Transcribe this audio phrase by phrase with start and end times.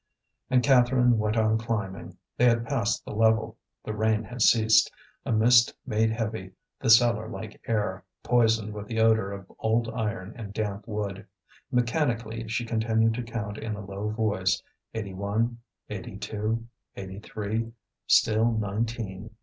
[0.49, 2.17] And Catherine went on climbing.
[2.35, 3.59] They had passed the level.
[3.83, 4.91] The rain had ceased;
[5.27, 10.33] a mist made heavy the cellar like air, poisoned with the odour of old iron
[10.35, 11.27] and damp wood.
[11.71, 14.63] Mechanically she continued to count in a low voice
[14.95, 16.65] eighty one, eighty two,
[16.95, 17.71] eighty three;
[18.07, 19.29] still nineteen.